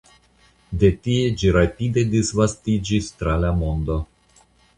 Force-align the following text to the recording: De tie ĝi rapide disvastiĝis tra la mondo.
De 0.83 0.89
tie 1.07 1.27
ĝi 1.41 1.51
rapide 1.57 2.05
disvastiĝis 2.15 3.11
tra 3.21 3.37
la 3.45 3.53
mondo. 3.61 4.01